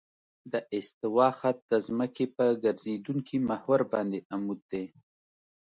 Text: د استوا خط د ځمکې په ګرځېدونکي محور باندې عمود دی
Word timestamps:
د 0.51 0.53
استوا 0.75 1.29
خط 1.39 1.57
د 1.71 1.73
ځمکې 1.87 2.25
په 2.35 2.45
ګرځېدونکي 2.63 3.37
محور 3.49 3.81
باندې 3.93 4.19
عمود 4.33 4.61
دی 4.71 4.85